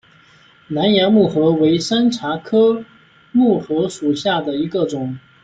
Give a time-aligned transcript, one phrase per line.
[0.69, 2.83] 南洋木荷为山茶科
[3.31, 5.19] 木荷属下的一个种。